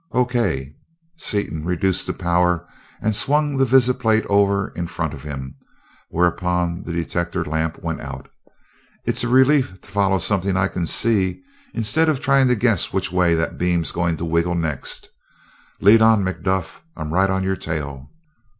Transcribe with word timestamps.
"O.K." 0.13 0.73
Seaton 1.15 1.63
reduced 1.63 2.07
the 2.07 2.13
power 2.13 2.67
and 3.03 3.15
swung 3.15 3.57
the 3.57 3.65
visiplate 3.67 4.25
over 4.25 4.69
in 4.69 4.87
front 4.87 5.13
of 5.13 5.21
him, 5.21 5.53
whereupon 6.09 6.81
the 6.81 6.91
detector 6.91 7.45
lamp 7.45 7.77
went 7.83 8.01
out. 8.01 8.27
"It's 9.05 9.23
a 9.23 9.27
relief 9.27 9.79
to 9.79 9.91
follow 9.91 10.17
something 10.17 10.57
I 10.57 10.69
can 10.69 10.87
see, 10.87 11.43
instead 11.75 12.09
of 12.09 12.19
trying 12.19 12.47
to 12.47 12.55
guess 12.55 12.91
which 12.91 13.11
way 13.11 13.35
that 13.35 13.59
beam's 13.59 13.91
going 13.91 14.17
to 14.17 14.25
wiggle 14.25 14.55
next. 14.55 15.07
Lead 15.81 16.01
on, 16.01 16.23
Macduff 16.23 16.81
I'm 16.95 17.13
right 17.13 17.29
on 17.29 17.43
your 17.43 17.55
tail!" 17.55 18.09